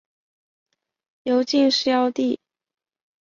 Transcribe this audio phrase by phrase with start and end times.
[1.21, 2.39] 由进士擢第。